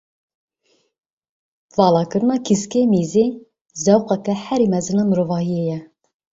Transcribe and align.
Valakirina 1.75 2.37
kîsikê 2.45 2.81
mîzê, 2.93 3.27
zewqeke 3.83 4.33
herî 4.43 4.67
mezin 4.73 4.99
a 5.01 5.03
mirovahiyê 5.09 5.61
ye. 5.69 5.79